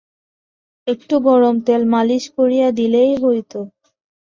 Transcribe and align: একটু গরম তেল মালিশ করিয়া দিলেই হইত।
একটু 0.87 1.15
গরম 1.27 1.55
তেল 1.67 1.81
মালিশ 1.93 2.23
করিয়া 2.37 2.67
দিলেই 2.71 3.11
হইত। 3.23 3.53